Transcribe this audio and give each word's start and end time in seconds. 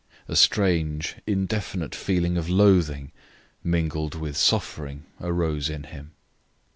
A 0.27 0.35
strange, 0.35 1.17
indefinite 1.27 1.93
feeling 1.93 2.35
of 2.35 2.49
loathing, 2.49 3.11
mingled 3.63 4.15
with 4.15 4.35
suffering, 4.35 5.03
arose 5.19 5.69
in 5.69 5.83
him. 5.83 6.13